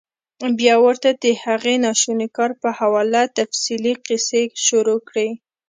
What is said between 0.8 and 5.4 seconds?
ورته د هغې ناشوني کار پۀ حواله تفصيلي قيصې شورو کړي-